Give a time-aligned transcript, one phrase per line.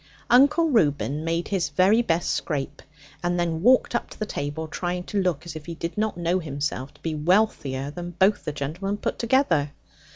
[0.31, 2.81] Uncle Reuben made his very best scrape,
[3.21, 6.17] and then walked up to the table, trying to look as if he did not
[6.17, 9.73] know himself to be wealthier than both the gentlemen put together.